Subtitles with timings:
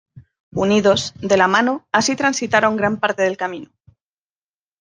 [0.55, 3.69] Unidos, de la mano, así transitaron gran parte del camino.